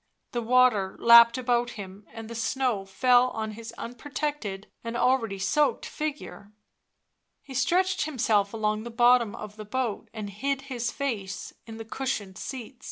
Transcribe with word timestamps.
The 0.31 0.41
water 0.41 0.95
lapped 0.99 1.37
about 1.37 1.73
him, 1.77 2.07
and 2.11 2.27
the 2.27 2.33
snow 2.33 2.85
fell 2.85 3.29
on 3.29 3.51
his 3.51 3.71
unprotected 3.73 4.65
and 4.83 4.97
already 4.97 5.37
soaked 5.37 5.85
figure; 5.85 6.51
he 7.43 7.53
stretched 7.53 8.05
himself 8.05 8.51
along 8.51 8.81
the 8.81 8.89
bottom 8.89 9.35
of 9.35 9.57
the 9.57 9.63
boat 9.63 10.09
and 10.11 10.31
hid 10.31 10.63
his 10.73 10.89
face 10.89 11.53
in 11.67 11.77
the 11.77 11.85
cushioned 11.85 12.39
seat. 12.39 12.79